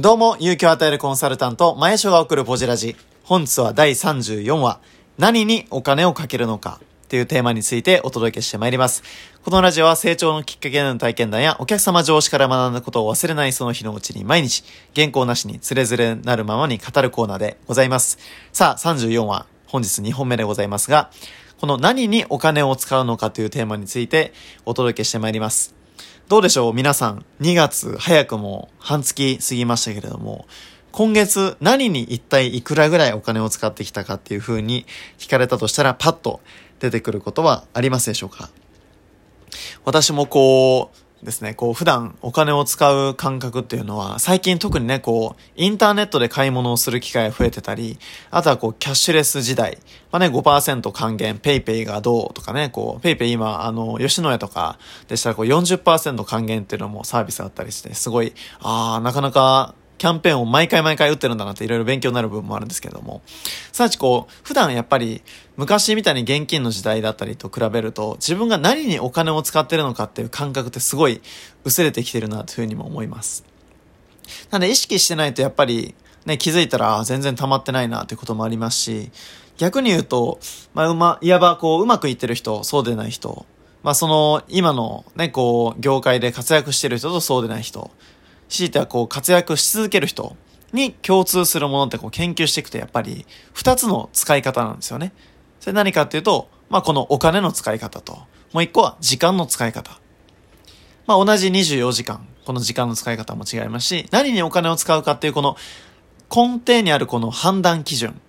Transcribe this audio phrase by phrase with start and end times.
[0.00, 2.94] どうも、勇気を与えるコンサルタント、前所が送るポジラジ。
[3.24, 4.78] 本日は第34話、
[5.18, 6.78] 何にお金をかけるのか
[7.08, 9.02] というテーマについてお届けしてまいります。
[9.42, 14.62] このラジオは成長のきっかけでの体験談やお客様上司から学んだことを忘れないその日のうちに毎日、
[14.94, 18.18] 原稿なしにつれづれなるままに語るコーナーでございます。
[18.52, 21.10] さあ、34話、本日2本目でございますが、
[21.60, 24.32] この何にお金を使うのかというテーマについて
[24.64, 25.77] お届けしてまいります。
[26.28, 30.46] どうでしょう皆さん、2月早くも半月過ぎましたけれども、
[30.92, 34.84] 今月何に一体いくらぐらいお金を使ってきたかっていう風に
[35.16, 36.42] 聞かれたとしたらパッと
[36.80, 38.50] 出てくることはありますでしょうか？
[39.86, 47.98] 私もこう、ですね、こう普段お金を使う感覚っていうのは最近特にね、こうインターネットで買い物をする機会が増えてたり、
[48.30, 49.78] あとはこうキャッシュレス時代、
[50.12, 54.78] まあね5%還元、 PayPay がどうとかね、こう PayPay 今あの吉野家とか
[55.08, 63.22] でしたらこう40%還元っていうのもサービスあったりして、すごい、ああ、なかなかキャンペーンを毎回毎回打ってるんだなっていろいろ勉強になる部分もあるんですけれども、
[63.72, 65.22] さあちこう、普段やっぱり
[65.56, 71.20] 昔みたいに現金の時代だったりと比べると、自分が何にお金を使ってるのかっていう感覚ってすごい
[71.64, 73.44] 薄れてきてるなというふうにも思います。
[74.50, 75.94] なんで意識してないとやっぱり
[76.26, 79.10] ね、気づいたら全然溜まってないなということもありますし、
[79.56, 80.38] 逆に言うと、
[80.74, 83.46] まあ、うま、いわばこう、うまくいってる人、そうでない人、
[83.82, 87.90] まあその、今のね、こう、業界で活躍してる人とそうでない人、
[88.48, 90.36] 強いてはこう活躍し続ける人
[90.72, 95.12] に共通するものってこう研究していくとやっぱり二つの使い方なんですよね。
[95.60, 98.18] それ何かっていうと、まあこのお金の使い方と、
[98.52, 99.98] もう一個は時間の使い方。
[101.06, 105.56] まあ同じ24時間、この時間の使い方も違いますし、何にお金を使うかっていうこの
[106.34, 108.20] 根底にあるこの判断基準。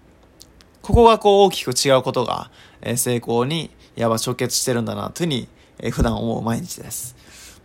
[0.81, 2.49] ここがこう大きく違うことが、
[2.81, 5.47] え成功にやば直結してるんだなというふうに、
[5.79, 7.15] え普段思う毎日です。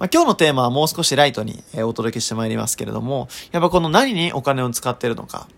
[0.04, 5.48] まあ、今日のテーマはもう少しライトに、えお届けしてまいりますけれども、やっぱこの何にお金を使ってるのか、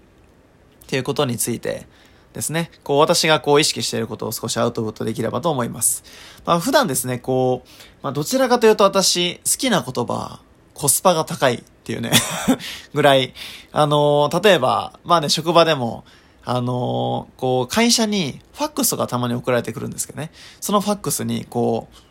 [0.85, 1.89] っていうことについて
[2.33, 6.05] ですね、こう私がこう意識していることを少しアウトプットできればと思います。
[6.45, 7.69] まあ、普段ですね、こう、
[8.05, 10.39] まあ、どちらかというと私、好きな言葉、
[10.75, 12.13] コスパが高いっていうね
[12.95, 13.35] ぐらい、
[13.73, 16.05] あのー、例えば、まあね、職場でも、
[16.45, 22.06] あのー、こう、会社にファックスがたまに送られてくるんですけどね、そのファックスに、こう、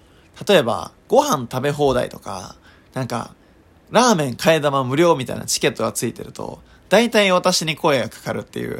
[0.48, 2.56] 例えば、ご飯食べ放題とか、
[2.94, 3.36] なんか、
[3.92, 6.60] ラーメン替え玉無料みたいなチケットがついてると、
[6.90, 8.80] 大体私に声がかかるっていう。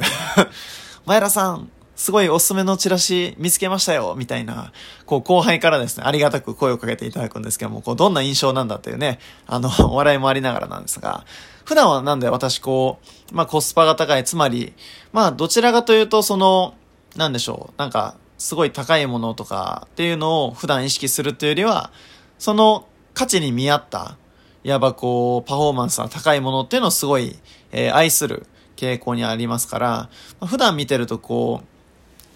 [1.06, 4.72] 前田さん、すごいおすすめのチラシ見つけましたよ、みたいな、
[5.06, 11.24] こう後輩からですね、ありがたく声をかけていただくんですけども、こうどんな印象なんだっていうね、あの、お笑いもありながらなんですが、
[11.64, 12.98] 普段はなんで私こ
[13.32, 14.74] う、まあコスパが高い、つまり、
[15.12, 16.74] まあどちらかというとその、
[17.16, 21.90] なんでしょう、なんか、すごい高いものとかっていうのを普段意識するというよりは、
[22.38, 24.16] その価値に見合った、
[24.62, 27.36] いわばこう、パフォーマンスが高いものっていうのをすごい、
[27.72, 30.08] えー、愛する傾向にありますから、ま
[30.40, 31.62] あ、普段見てるとこ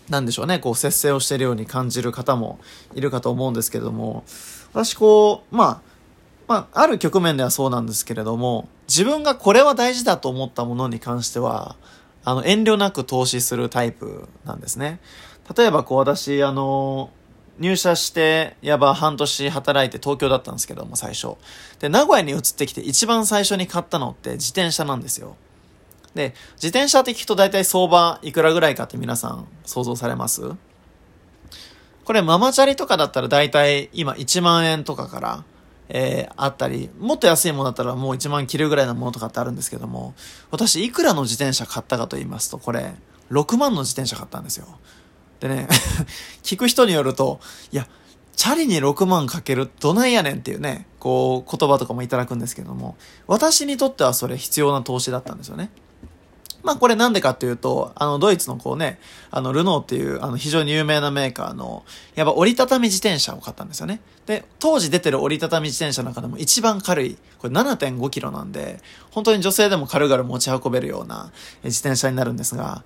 [0.08, 2.58] う、なんでしょうね、こう、節制をしてるように感じる方も
[2.94, 4.24] いるかと思うんですけども、
[4.72, 5.80] 私こう、まあ、
[6.48, 11.76] まあ、ある局面ではそうなんですけれども、自分がこれは大事だと思ったものに関しては、
[12.24, 15.00] あの、遠慮なく投資するタイプなんですね。
[15.56, 17.10] 例えばこう私、あの、
[17.58, 21.36] 入社して、やば半年働いて東京だったんですけども、最初。
[21.78, 25.36] で、名古屋に移ってきて一番最初に買ったのって自転車なんですよ。
[26.14, 30.54] で、自転車って聞くと大体相場いくらぐらいかって皆さん想像されます？
[32.04, 35.44] これママチャリとかだったら大体今1万円とかから、
[35.92, 40.14] えー、あったり、もっと安いものだったらもう1万切るぐらいのものとかってあるんですけども、
[40.50, 42.94] 私いくらの自転車買ったかと言いますと、これ、
[43.30, 44.66] 6万の自転車買ったんですよ。
[45.40, 45.68] でね、
[46.42, 47.40] 聞く人によると、
[47.72, 47.88] いや、
[48.36, 52.96] チャリに6万かけるどないやねんっていうね、こう言葉とかもいただくんですけども、
[53.26, 55.70] 私にとってはそれ必要な投資だったんですよね。
[56.62, 58.98] まあこれなんでかっていうと、あのドイツのこうね、
[59.30, 61.84] あのルノーっていうあの非常に有名なメーカーの、
[62.14, 64.00] やっぱ折りたたみ自転車を買ったんですよね。
[64.26, 71.32] で、当時出てる折りたたみ自転車の中でも一番軽い、これ7.5キロなんで、本当に女性でも軽々持ち運べるような
[71.64, 72.84] 自転車になるんですが、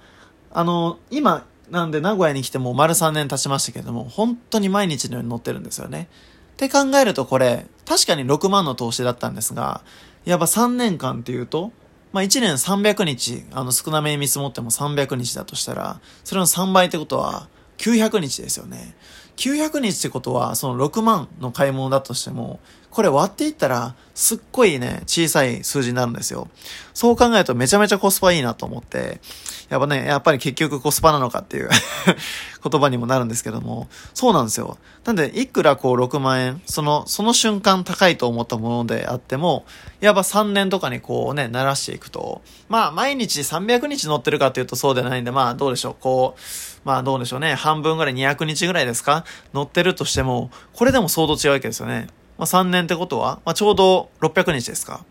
[0.52, 6.08] あの、今なんで名古屋に来ても丸3年経ちましたけれども、本当に毎日のように乗ってるんですよね。
[6.54, 9.82] って考えるとこれ、確かに6万の投資だったんですが、
[10.25, 11.72] やっぱ3年間っていうと、
[12.14, 18.94] まあ1年300日、あの少なめに見積もっても300日だとしたら、それの3倍ってことは900日ですよね。
[19.37, 22.61] 900日ってことは、その6万の買い物だとしても、
[22.94, 26.46] これ割っていったら、すっごいね、小さい数字になるんですよ。
[26.94, 29.20] そう考えるとめちゃめちゃコスパいいなと思って、
[29.69, 31.69] やっぱね、やっぱり結局コスパなのかっていう
[32.70, 34.79] 言葉にもなるんですけども、そうなんですよ。
[35.05, 39.67] なんで、いくらこう6万円、その、その瞬間高いと思ったものであっても、
[40.00, 46.40] やっぱ3年とかにこうね、鳴らしていくと、まあ毎日300日乗ってるかっていうとそうでないんで、まあどうでしょう、こう、
[46.85, 49.25] まあどうでしょうね、半分ぐらい200日ぐらいですか？
[49.52, 52.06] 乗ってるとしても、これでも相当違うわけですよね。
[52.38, 55.04] まあ、3年ってことは、まあ、ちょうど600日ですか。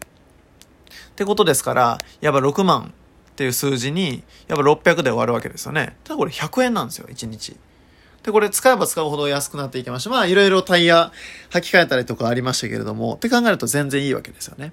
[1.14, 2.94] ってことですから、やっぱ6万
[3.32, 5.96] っていう数字に、やっぱ600で終わるわけですよね。
[6.04, 7.56] ただこれ100円なんですよ、1日。
[8.24, 10.10] で、これ使えば使うほど安くなっていきました。
[10.10, 11.12] まあ、いろいろタイヤ
[11.52, 14.72] 履き替えたりとかありましたけれども、って考えると全然いいわけですよね。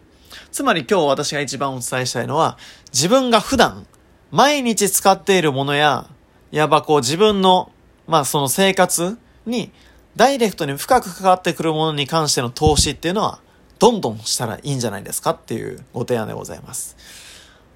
[0.53, 2.59] つまり今日私が一番お伝えしたいのは、
[2.93, 3.87] 自分が普段、
[4.31, 6.09] 毎日使っているものや、
[6.53, 7.73] やばこう自分の、
[8.07, 9.73] まあその生活に
[10.21, 13.41] ダイレクトに深く関わってくるものに関しての投資っていうのは、
[13.79, 16.95] どんどんしたらいいんじゃないですかっていうご提案でございます。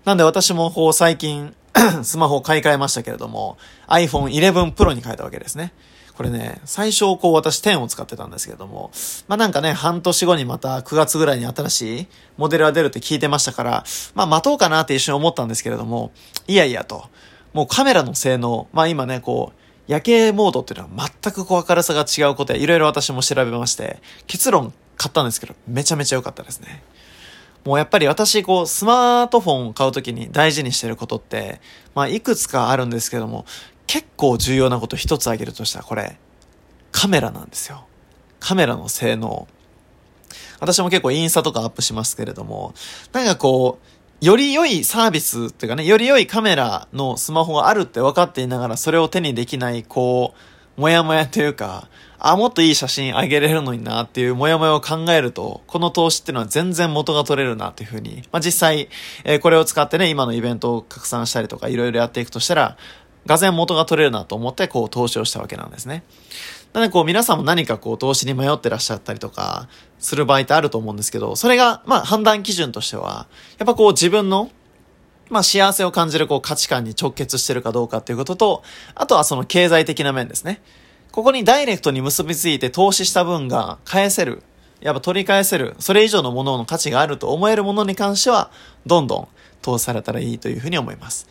[0.05, 1.55] なんで私もこう最近
[2.05, 3.57] スマホを買い替えましたけれども、
[3.87, 5.73] iPhone 11 Pro に変えたわけですね。
[6.19, 8.91] これね、最初こう私10を使ってたんですけれども、
[9.27, 12.07] まあなんかね、半年後にまた9月ぐらいに新しい
[12.37, 16.13] モデルが出るって聞いてましたから、まあ待とうかなって一瞬思ったんですけれども、
[16.47, 17.09] いやいやと、
[17.55, 26.83] もうカメラの性能、まあ今ね、こう、夜景モードっていうのは全くこう明るさが違うことやいろいろ私も調べまして、結論買ったんですけど、めちゃめちゃ良かったですね。
[27.65, 31.61] もうやっぱり私、こう、スマートフォンを買うときに大事にしてることって、
[31.95, 33.47] まあ、いくつかあるんですけども、
[33.87, 36.19] 結構重要なこと一つ挙げるとしたら、これ、
[36.93, 37.87] カメラなんですよ。
[38.39, 39.49] カメラの性能。
[40.61, 42.75] 私も結構インスタとかアップしますけれども、
[43.13, 43.87] なんかこう、
[44.25, 50.33] より良いサービスっていうかね、より良いカメラのスマホがあるって分かっていながら、それを手にできない、こ
[50.79, 51.89] う、もやもやというか、
[52.19, 58.89] あ、もっといい写真あげれるのになっていうもやもやを考えると、この投資っていうのは全然元が取れるなっていうふうに、まあ、実際、
[59.25, 62.79] えー、これを使ってね、今のイベントを拡散したりとか、いろいろやっていくとしたら、
[63.27, 66.03] がぜ元が取れるなと思って、こう、投資をしたわけなんですね。
[66.75, 69.69] なので、こう、皆さんも何かこう、投資に迷ってらっしゃったりとか、
[70.01, 73.29] する場合ってあると思うんですけど、それが、まあ、判断基準としては、
[73.59, 74.51] やっぱこう自分の、
[75.31, 78.63] まあ、幸せを感じるこう価値観に直結してるかどうかっていうことと、
[78.97, 80.61] あとはその経済的な面ですね。
[81.13, 84.43] ここにダイレクトに結びついて投資した分が返せる。
[84.81, 85.77] やっぱ取り返せる。
[85.79, 88.51] それ以上のものの価値があると思えるものに関しては、
[88.85, 89.29] どんどん
[89.63, 91.29] 投資されたらいいというふうに思います。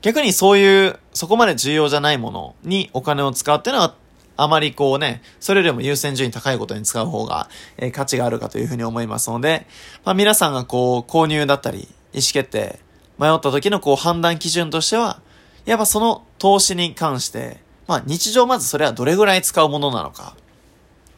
[0.00, 3.94] 逆にそういう、そこまで重要じゃないものにお金を使うっていうのは
[4.36, 9.66] あまりこうね、それよりも優先順位高いことに使う方が、えー、価値があるかというふうに思いますので、
[10.04, 12.78] まあ皆さんがこう、購入だったり、意思決定、
[13.18, 15.20] 迷った時のこう判断基準としては、
[15.64, 20.36] やっぱその投資に関して、まあ日常まずそれはどれぐらい使うものなのか、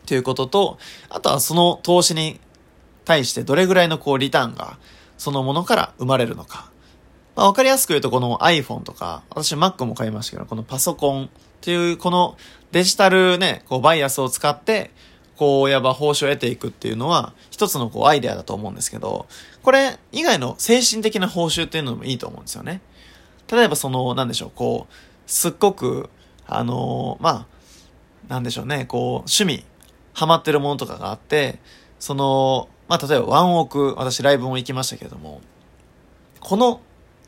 [0.06, 0.78] ということと、
[1.10, 2.40] あとはその投資に
[3.04, 4.78] 対してどれぐらいのこうリターンが、
[5.18, 6.70] そのものから生まれるのか。
[7.34, 12.36] まあ、わかりやすく言うとこの iPhone とか、私 Mac も買いましたけど、このパソコンっていうこの
[12.72, 14.90] デジタルね、こうバイアスを使って、
[15.36, 19.26] こう、やば報酬を得ていくっていうのは、一つのこうアイデアだと思うんですけど、
[19.62, 22.80] これ以外の精神的な報酬っていうのもいいと思うんですよね。
[23.50, 24.92] 例えばその、なんでしょう、こう、
[25.26, 26.10] すっごく、
[26.46, 27.46] あのー、まあ、
[28.28, 29.64] なんでしょうね、こう、趣味、
[30.12, 31.60] ハマってるものとかがあって、
[32.00, 35.40] その、まあ、例えばワンオーク、私ライブも行きましたけれども、
[36.40, 36.80] この、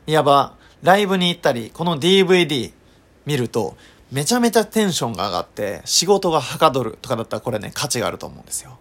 [0.05, 2.73] いわば、ライブに行ったり、この DVD
[3.25, 3.77] 見ると、
[4.11, 8.77] めちゃめちゃテンションが上がって、仕事がはかどるとかだったらこれね、価値があると思うんですよ。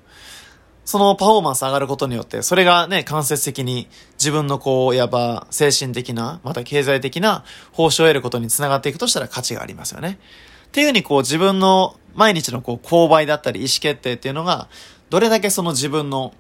[0.85, 3.89] そのパフォーマンス上がることによって、それがね、間接的に
[4.19, 10.19] 自分のこう、やば、精神的な、また経済的な報酬を得ることにつながっていくとしたら価値がありますよね。
[10.67, 14.69] っていうふうにこう、自分の毎日のこう、購買だったり意思決定っていうのが、
[15.11, 16.35] どれだけその自分の、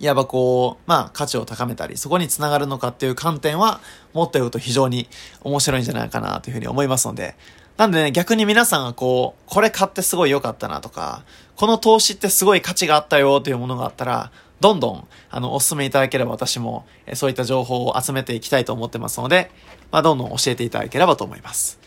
[0.00, 3.80] いわばこう、まあ価値を高めたり、そこにつながるのかっていう観点は
[4.12, 5.08] 持っておくと非常に
[5.42, 7.36] 面白いんじゃないかなというふうに思いますので、
[7.76, 11.22] なんでね、逆に皆さんがこう、これ買ってすごい良かったなとか、
[11.56, 19.52] この投資ってすごい価値があったよというものがあったら、どんどん、あの、お勧めいただければ私も、そういった情報を集めていきたいと思ってますので、
[19.92, 21.78] まあ、どんどん教えていただければと思います。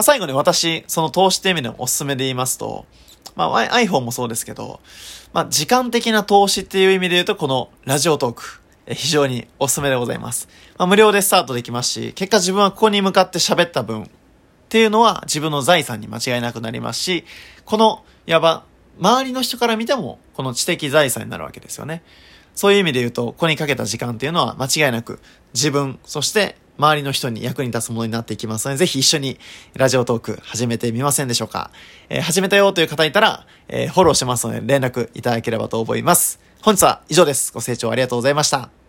[0.00, 2.86] まあ、最後に私、その投資っていう意味でのおすすめで言いますと、
[3.36, 4.80] まあ、iPhone もそうですけど、
[5.34, 10.48] まあ、時間的な投資っていう意味で言うと、このラジオトーク、え非常におすすめでございます。
[10.78, 14.08] まあ、無料でスタートできますし、結果自分はここに向かって喋った分、っ
[14.70, 17.26] ていうのは自分の財産に間違いなくなりますし、
[17.66, 18.64] この、やば、
[18.98, 22.02] 周りの人から見ても、この知的財産になるわけですよね。
[22.54, 25.20] そういう意味で言うと、ここにかけた時間っていうのは間違いなく
[25.54, 29.38] 自分、そして周りの人に役に立つものになっていきますので、ぜひ一緒に
[29.74, 31.70] ラジオトーク始めてみませんでしょうか。
[32.08, 36.40] えー、始めたよという方いたら、えー、フォローしますので連絡いただければと思います。
[36.62, 37.52] 本日は以上です。
[37.52, 38.79] ご清聴ありがとうございました。